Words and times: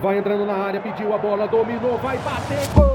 Vai 0.00 0.16
entrando 0.16 0.46
na 0.46 0.54
área, 0.54 0.80
pediu 0.80 1.12
a 1.12 1.18
bola, 1.18 1.46
dominou, 1.46 1.98
vai 1.98 2.16
bater, 2.18 2.66
gol! 2.74 2.90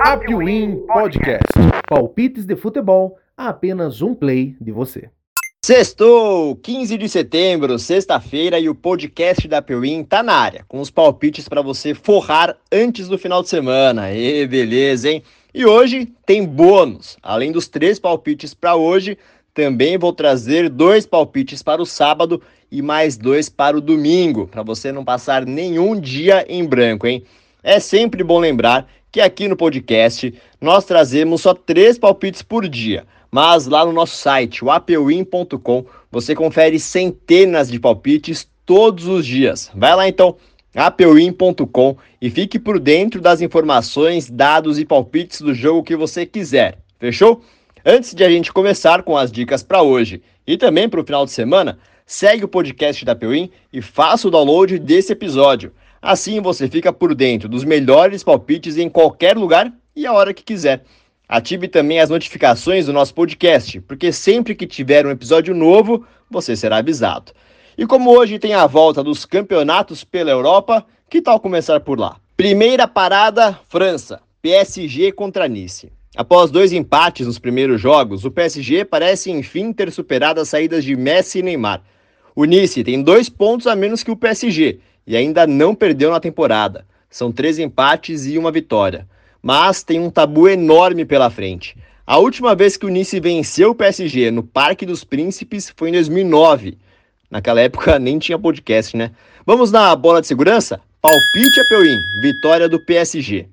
Apwin 0.00 0.86
Podcast. 0.86 1.42
Palpites 1.86 2.46
de 2.46 2.56
futebol 2.56 3.18
a 3.36 3.48
apenas 3.48 4.00
um 4.00 4.14
play 4.14 4.56
de 4.58 4.72
você. 4.72 5.10
Sextou, 5.62 6.56
15 6.56 6.96
de 6.96 7.08
setembro, 7.08 7.78
sexta-feira, 7.78 8.58
e 8.58 8.68
o 8.68 8.74
podcast 8.74 9.46
da 9.46 9.60
Pewin 9.60 10.04
tá 10.04 10.22
na 10.22 10.34
área, 10.34 10.64
com 10.66 10.80
os 10.80 10.90
palpites 10.90 11.48
para 11.48 11.60
você 11.60 11.94
forrar 11.94 12.56
antes 12.72 13.08
do 13.08 13.18
final 13.18 13.42
de 13.42 13.50
semana. 13.50 14.10
E 14.12 14.46
beleza, 14.46 15.10
hein? 15.10 15.22
E 15.54 15.66
hoje 15.66 16.08
tem 16.24 16.44
bônus. 16.46 17.18
Além 17.22 17.52
dos 17.52 17.68
três 17.68 17.98
palpites 17.98 18.54
para 18.54 18.74
hoje, 18.74 19.18
também 19.52 19.98
vou 19.98 20.12
trazer 20.12 20.70
dois 20.70 21.04
palpites 21.04 21.62
para 21.62 21.82
o 21.82 21.86
sábado 21.86 22.40
e 22.70 22.80
mais 22.80 23.18
dois 23.18 23.50
para 23.50 23.76
o 23.76 23.80
domingo, 23.80 24.46
para 24.46 24.62
você 24.62 24.90
não 24.90 25.04
passar 25.04 25.44
nenhum 25.44 26.00
dia 26.00 26.46
em 26.48 26.64
branco, 26.64 27.06
hein? 27.06 27.22
É 27.62 27.78
sempre 27.78 28.24
bom 28.24 28.38
lembrar 28.38 28.88
que 29.10 29.20
aqui 29.20 29.46
no 29.46 29.56
podcast 29.56 30.32
nós 30.58 30.86
trazemos 30.86 31.42
só 31.42 31.52
três 31.52 31.98
palpites 31.98 32.40
por 32.40 32.66
dia, 32.66 33.04
mas 33.30 33.66
lá 33.66 33.84
no 33.84 33.92
nosso 33.92 34.16
site, 34.16 34.64
o 34.64 34.70
apewin.com, 34.70 35.84
você 36.10 36.34
confere 36.34 36.80
centenas 36.80 37.70
de 37.70 37.78
palpites 37.78 38.48
todos 38.64 39.06
os 39.06 39.26
dias. 39.26 39.70
Vai 39.74 39.94
lá 39.94 40.08
então 40.08 40.36
apewin.com 40.74 41.96
e 42.20 42.30
fique 42.30 42.58
por 42.58 42.78
dentro 42.78 43.20
das 43.20 43.40
informações, 43.40 44.30
dados 44.30 44.78
e 44.78 44.84
palpites 44.84 45.40
do 45.40 45.54
jogo 45.54 45.82
que 45.82 45.96
você 45.96 46.24
quiser. 46.24 46.78
Fechou? 46.98 47.42
Antes 47.84 48.14
de 48.14 48.24
a 48.24 48.30
gente 48.30 48.52
começar 48.52 49.02
com 49.02 49.16
as 49.16 49.30
dicas 49.30 49.62
para 49.62 49.82
hoje 49.82 50.22
e 50.46 50.56
também 50.56 50.88
para 50.88 51.00
o 51.00 51.04
final 51.04 51.24
de 51.24 51.32
semana, 51.32 51.78
segue 52.06 52.44
o 52.44 52.48
podcast 52.48 53.04
da 53.04 53.14
Pewin 53.14 53.50
e 53.72 53.82
faça 53.82 54.28
o 54.28 54.30
download 54.30 54.78
desse 54.78 55.12
episódio. 55.12 55.72
Assim 56.00 56.40
você 56.40 56.68
fica 56.68 56.92
por 56.92 57.14
dentro 57.14 57.48
dos 57.48 57.64
melhores 57.64 58.22
palpites 58.22 58.76
em 58.76 58.88
qualquer 58.88 59.36
lugar 59.36 59.72
e 59.94 60.06
a 60.06 60.12
hora 60.12 60.32
que 60.32 60.42
quiser. 60.42 60.84
Ative 61.28 61.66
também 61.66 61.98
as 61.98 62.10
notificações 62.10 62.86
do 62.86 62.92
nosso 62.92 63.14
podcast, 63.14 63.80
porque 63.80 64.12
sempre 64.12 64.54
que 64.54 64.66
tiver 64.66 65.06
um 65.06 65.10
episódio 65.10 65.54
novo, 65.54 66.06
você 66.30 66.54
será 66.54 66.78
avisado. 66.78 67.32
E 67.76 67.86
como 67.86 68.10
hoje 68.10 68.38
tem 68.38 68.52
a 68.52 68.66
volta 68.66 69.02
dos 69.02 69.24
campeonatos 69.24 70.04
pela 70.04 70.30
Europa, 70.30 70.84
que 71.08 71.22
tal 71.22 71.40
começar 71.40 71.80
por 71.80 71.98
lá? 71.98 72.16
Primeira 72.36 72.86
parada, 72.86 73.58
França. 73.68 74.20
PSG 74.42 75.12
contra 75.12 75.48
Nice. 75.48 75.90
Após 76.14 76.50
dois 76.50 76.72
empates 76.72 77.26
nos 77.26 77.38
primeiros 77.38 77.80
jogos, 77.80 78.26
o 78.26 78.30
PSG 78.30 78.84
parece 78.84 79.30
enfim 79.30 79.72
ter 79.72 79.90
superado 79.90 80.40
as 80.40 80.48
saídas 80.50 80.84
de 80.84 80.94
Messi 80.94 81.38
e 81.38 81.42
Neymar. 81.42 81.82
O 82.36 82.44
Nice 82.44 82.84
tem 82.84 83.02
dois 83.02 83.30
pontos 83.30 83.66
a 83.66 83.74
menos 83.74 84.02
que 84.02 84.10
o 84.10 84.16
PSG 84.16 84.80
e 85.06 85.16
ainda 85.16 85.46
não 85.46 85.74
perdeu 85.74 86.10
na 86.10 86.20
temporada. 86.20 86.84
São 87.08 87.32
três 87.32 87.58
empates 87.58 88.26
e 88.26 88.36
uma 88.36 88.52
vitória. 88.52 89.08
Mas 89.42 89.82
tem 89.82 89.98
um 89.98 90.10
tabu 90.10 90.48
enorme 90.48 91.06
pela 91.06 91.30
frente. 91.30 91.76
A 92.06 92.18
última 92.18 92.54
vez 92.54 92.76
que 92.76 92.84
o 92.84 92.90
Nice 92.90 93.18
venceu 93.18 93.70
o 93.70 93.74
PSG 93.74 94.30
no 94.30 94.42
Parque 94.42 94.84
dos 94.84 95.04
Príncipes 95.04 95.72
foi 95.74 95.88
em 95.88 95.92
2009. 95.92 96.76
Naquela 97.32 97.62
época 97.62 97.96
nem 97.98 98.18
tinha 98.18 98.38
podcast, 98.38 98.94
né? 98.94 99.10
Vamos 99.46 99.72
na 99.72 99.96
bola 99.96 100.20
de 100.20 100.26
segurança? 100.26 100.78
Palpite 101.00 101.60
a 101.60 101.64
Peuim, 101.64 101.98
vitória 102.20 102.68
do 102.68 102.78
PSG. 102.78 103.46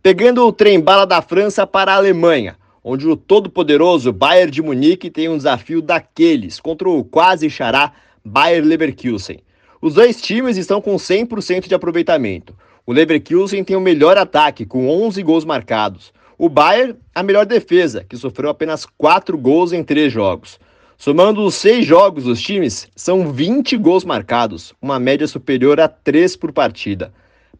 Pegando 0.00 0.46
o 0.46 0.52
trem-bala 0.52 1.04
da 1.04 1.20
França 1.20 1.66
para 1.66 1.92
a 1.92 1.96
Alemanha, 1.96 2.56
onde 2.82 3.08
o 3.08 3.16
todo-poderoso 3.16 4.12
Bayern 4.12 4.52
de 4.52 4.62
Munique 4.62 5.10
tem 5.10 5.28
um 5.28 5.36
desafio 5.36 5.82
daqueles 5.82 6.60
contra 6.60 6.88
o 6.88 7.02
quase 7.02 7.50
xará 7.50 7.92
Bayer 8.24 8.64
Leverkusen. 8.64 9.40
Os 9.82 9.94
dois 9.94 10.22
times 10.22 10.56
estão 10.56 10.80
com 10.80 10.94
100% 10.94 11.66
de 11.66 11.74
aproveitamento. 11.74 12.54
O 12.86 12.92
Leverkusen 12.92 13.64
tem 13.64 13.74
o 13.74 13.80
melhor 13.80 14.16
ataque, 14.16 14.64
com 14.64 14.88
11 14.88 15.20
gols 15.24 15.44
marcados. 15.44 16.12
O 16.38 16.48
Bayern, 16.48 16.94
a 17.12 17.22
melhor 17.22 17.46
defesa, 17.46 18.04
que 18.08 18.16
sofreu 18.16 18.48
apenas 18.48 18.86
4 18.96 19.36
gols 19.36 19.72
em 19.72 19.82
3 19.82 20.12
jogos. 20.12 20.60
Somando 21.04 21.44
os 21.44 21.56
seis 21.56 21.84
jogos 21.84 22.24
dos 22.24 22.40
times, 22.40 22.88
são 22.96 23.30
20 23.30 23.76
gols 23.76 24.06
marcados, 24.06 24.72
uma 24.80 24.98
média 24.98 25.28
superior 25.28 25.78
a 25.78 25.86
3 25.86 26.34
por 26.34 26.50
partida. 26.50 27.12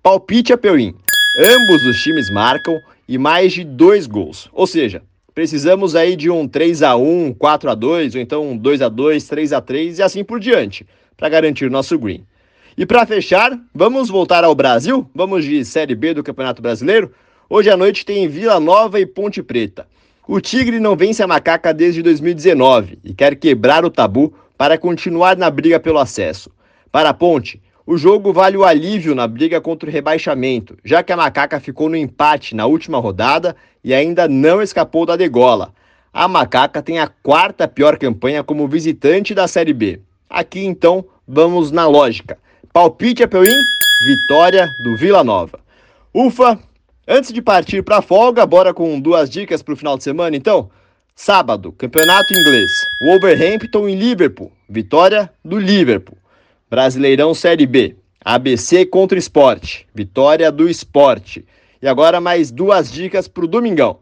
Palpite 0.02 0.54
a 0.54 0.56
Peuim. 0.56 0.94
Ambos 1.38 1.84
os 1.84 2.02
times 2.02 2.32
marcam 2.32 2.80
e 3.06 3.18
mais 3.18 3.52
de 3.52 3.62
2 3.62 4.06
gols. 4.06 4.48
Ou 4.50 4.66
seja, 4.66 5.02
precisamos 5.34 5.94
aí 5.94 6.16
de 6.16 6.30
um 6.30 6.48
3 6.48 6.82
a 6.82 6.96
1 6.96 7.34
4 7.34 7.70
a 7.70 7.74
2 7.74 8.14
ou 8.14 8.20
então 8.22 8.48
um 8.48 8.56
2 8.56 8.80
a 8.80 8.88
2 8.88 9.28
3 9.28 9.52
a 9.52 9.60
3 9.60 9.98
e 9.98 10.02
assim 10.02 10.24
por 10.24 10.40
diante, 10.40 10.86
para 11.14 11.28
garantir 11.28 11.70
nosso 11.70 11.98
green. 11.98 12.24
E 12.78 12.86
para 12.86 13.04
fechar, 13.04 13.60
vamos 13.74 14.08
voltar 14.08 14.42
ao 14.42 14.54
Brasil? 14.54 15.06
Vamos 15.14 15.44
de 15.44 15.62
Série 15.66 15.94
B 15.94 16.14
do 16.14 16.24
Campeonato 16.24 16.62
Brasileiro? 16.62 17.12
Hoje 17.50 17.68
à 17.68 17.76
noite 17.76 18.06
tem 18.06 18.26
Vila 18.26 18.58
Nova 18.58 18.98
e 18.98 19.04
Ponte 19.04 19.42
Preta. 19.42 19.86
O 20.26 20.40
Tigre 20.40 20.80
não 20.80 20.96
vence 20.96 21.22
a 21.22 21.26
macaca 21.26 21.74
desde 21.74 22.02
2019 22.02 22.98
e 23.04 23.12
quer 23.12 23.36
quebrar 23.36 23.84
o 23.84 23.90
tabu 23.90 24.32
para 24.56 24.78
continuar 24.78 25.36
na 25.36 25.50
briga 25.50 25.78
pelo 25.78 25.98
acesso. 25.98 26.50
Para 26.90 27.10
a 27.10 27.14
Ponte, 27.14 27.60
o 27.86 27.98
jogo 27.98 28.32
vale 28.32 28.56
o 28.56 28.64
alívio 28.64 29.14
na 29.14 29.28
briga 29.28 29.60
contra 29.60 29.86
o 29.86 29.92
rebaixamento, 29.92 30.78
já 30.82 31.02
que 31.02 31.12
a 31.12 31.16
macaca 31.16 31.60
ficou 31.60 31.90
no 31.90 31.96
empate 31.96 32.54
na 32.54 32.64
última 32.64 32.98
rodada 32.98 33.54
e 33.84 33.92
ainda 33.92 34.26
não 34.26 34.62
escapou 34.62 35.04
da 35.04 35.14
degola. 35.14 35.74
A 36.10 36.26
macaca 36.26 36.80
tem 36.80 36.98
a 36.98 37.06
quarta 37.06 37.68
pior 37.68 37.98
campanha 37.98 38.42
como 38.42 38.66
visitante 38.66 39.34
da 39.34 39.46
Série 39.46 39.74
B. 39.74 40.00
Aqui 40.30 40.64
então 40.64 41.04
vamos 41.28 41.70
na 41.70 41.86
lógica. 41.86 42.38
Palpite 42.72 43.22
a 43.22 43.28
Peuim, 43.28 43.52
vitória 44.06 44.66
do 44.82 44.96
Vila 44.96 45.22
Nova. 45.22 45.60
Ufa, 46.14 46.58
Antes 47.06 47.32
de 47.32 47.42
partir 47.42 47.82
para 47.82 47.98
a 47.98 48.02
folga, 48.02 48.46
bora 48.46 48.72
com 48.72 48.98
duas 48.98 49.28
dicas 49.28 49.62
para 49.62 49.74
o 49.74 49.76
final 49.76 49.98
de 49.98 50.04
semana, 50.04 50.34
então? 50.34 50.70
Sábado, 51.14 51.70
Campeonato 51.70 52.32
Inglês. 52.32 52.70
Wolverhampton 53.02 53.86
em 53.88 53.94
Liverpool. 53.94 54.50
Vitória 54.66 55.30
do 55.44 55.58
Liverpool. 55.58 56.16
Brasileirão 56.70 57.34
Série 57.34 57.66
B. 57.66 57.94
ABC 58.24 58.86
contra 58.86 59.18
Esporte. 59.18 59.86
Vitória 59.94 60.50
do 60.50 60.66
Esporte. 60.66 61.44
E 61.82 61.86
agora 61.86 62.22
mais 62.22 62.50
duas 62.50 62.90
dicas 62.90 63.28
para 63.28 63.44
o 63.44 63.48
Domingão. 63.48 63.98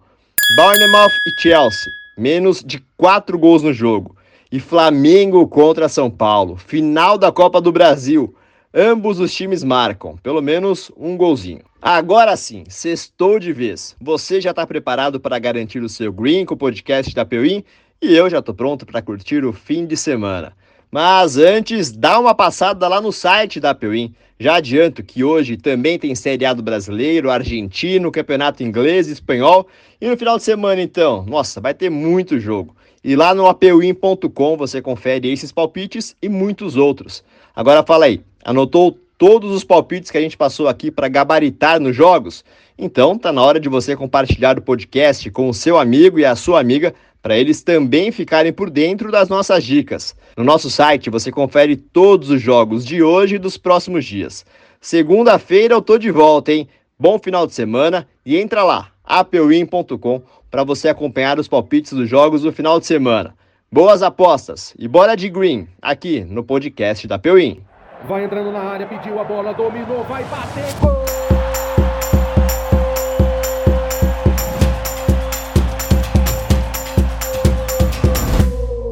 Bournemouth 0.57 1.11
e 1.27 1.43
Chelsea. 1.43 1.93
Menos 2.17 2.63
de 2.63 2.81
quatro 2.97 3.37
gols 3.37 3.65
no 3.65 3.73
jogo. 3.73 4.17
E 4.51 4.61
Flamengo 4.61 5.49
contra 5.49 5.89
São 5.89 6.09
Paulo. 6.09 6.57
Final 6.57 7.19
da 7.19 7.33
Copa 7.33 7.61
do 7.61 7.73
Brasil. 7.73 8.33
Ambos 8.75 9.21
os 9.21 9.35
times 9.35 9.63
marcam, 9.63 10.17
pelo 10.17 10.41
menos 10.41 10.91
um 10.97 11.15
golzinho. 11.15 11.61
Agora 11.81 12.35
sim, 12.39 12.65
sextou 12.69 13.39
de 13.39 13.53
vez. 13.53 13.95
Você 14.01 14.41
já 14.41 14.49
está 14.49 14.67
preparado 14.67 15.21
para 15.21 15.39
garantir 15.39 15.83
o 15.83 15.91
seu 15.91 16.11
green 16.11 16.47
com 16.47 16.55
o 16.55 16.57
podcast 16.57 17.15
da 17.15 17.23
Peuim? 17.23 17.63
E 18.01 18.17
eu 18.17 18.31
já 18.31 18.39
estou 18.39 18.55
pronto 18.55 18.87
para 18.87 19.03
curtir 19.03 19.45
o 19.45 19.53
fim 19.53 19.85
de 19.85 19.95
semana. 19.95 20.55
Mas 20.91 21.37
antes, 21.37 21.93
dá 21.93 22.19
uma 22.19 22.35
passada 22.35 22.89
lá 22.89 22.99
no 22.99 23.13
site 23.13 23.61
da 23.61 23.75
Peuim. 23.75 24.15
Já 24.41 24.57
adianto 24.57 25.03
que 25.03 25.23
hoje 25.23 25.59
também 25.59 25.99
tem 25.99 26.15
Série 26.15 26.47
A 26.47 26.55
do 26.55 26.63
Brasileiro, 26.63 27.31
Argentino, 27.31 28.11
Campeonato 28.11 28.63
Inglês, 28.63 29.07
Espanhol. 29.07 29.69
E 30.01 30.09
no 30.09 30.17
final 30.17 30.39
de 30.39 30.45
semana, 30.45 30.81
então, 30.81 31.27
nossa, 31.27 31.61
vai 31.61 31.75
ter 31.75 31.91
muito 31.91 32.41
jogo. 32.41 32.75
E 33.05 33.15
lá 33.17 33.35
no 33.35 33.47
apeuim.com 33.47 34.57
você 34.57 34.81
confere 34.81 35.31
esses 35.31 35.53
palpites 35.53 36.17
e 36.23 36.29
muitos 36.29 36.77
outros. 36.77 37.23
Agora 37.55 37.83
fala 37.83 38.07
aí, 38.07 38.23
Anotou 38.45 38.99
todos 39.17 39.53
os 39.53 39.63
palpites 39.63 40.11
que 40.11 40.19
a 40.19 40.21
gente 40.21 40.37
passou 40.37 40.69
aqui 40.69 40.91
para 40.91 41.09
gabaritar 41.09 41.79
nos 41.79 41.95
jogos? 41.95 42.45
Então 42.77 43.17
tá 43.17 43.33
na 43.33 43.43
hora 43.43 43.61
de 43.61 43.69
você 43.69 43.95
compartilhar 43.95 44.59
o 44.59 44.63
podcast 44.63 45.31
com 45.31 45.49
o 45.49 45.55
seu 45.55 45.79
amigo 45.79 46.19
e 46.19 46.25
a 46.25 46.35
sua 46.35 46.59
amiga 46.61 46.93
para 47.23 47.39
eles 47.39 47.63
também 47.63 48.11
ficarem 48.11 48.53
por 48.53 48.69
dentro 48.69 49.13
das 49.13 49.29
nossas 49.29 49.63
dicas. 49.63 50.17
No 50.37 50.43
nosso 50.43 50.69
site 50.69 51.09
você 51.09 51.31
confere 51.31 51.77
todos 51.77 52.31
os 52.31 52.43
jogos 52.43 52.85
de 52.85 53.03
hoje 53.03 53.37
e 53.37 53.39
dos 53.39 53.57
próximos 53.57 54.05
dias. 54.05 54.45
Segunda-feira 54.81 55.75
eu 55.75 55.81
tô 55.81 55.97
de 55.97 56.11
volta, 56.11 56.53
hein? 56.53 56.69
Bom 56.99 57.19
final 57.19 57.47
de 57.47 57.55
semana 57.55 58.09
e 58.27 58.37
entra 58.37 58.65
lá, 58.65 58.91
apewin.com, 59.05 60.23
para 60.51 60.65
você 60.65 60.89
acompanhar 60.89 61.39
os 61.39 61.47
palpites 61.47 61.93
dos 61.93 62.09
jogos 62.09 62.43
do 62.43 62.53
final 62.53 62.81
de 62.81 62.87
semana. 62.87 63.35
Boas 63.71 64.03
apostas 64.03 64.75
e 64.79 64.89
bora 64.89 65.17
de 65.17 65.29
green 65.29 65.69
aqui 65.81 66.25
no 66.25 66.43
podcast 66.43 67.07
da 67.07 67.19
Pewin. 67.19 67.63
Vai 68.05 68.25
entrando 68.25 68.51
na 68.51 68.61
área, 68.61 68.87
pediu 68.87 69.21
a 69.21 69.25
bola, 69.25 69.55
dominou, 69.55 70.03
vai 70.05 70.25
bater, 70.25 70.75
gol! 70.81 71.03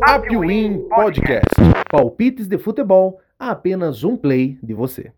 Apwin 0.03 0.89
Podcast. 0.89 1.45
Palpites 1.91 2.49
de 2.49 2.57
futebol 2.57 3.21
a 3.39 3.51
apenas 3.51 4.05
um 4.05 4.17
play 4.17 4.59
de 4.62 4.75
você. 4.75 5.12